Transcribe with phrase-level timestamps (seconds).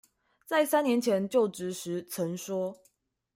[0.47, 2.81] 在三年前就職時曾說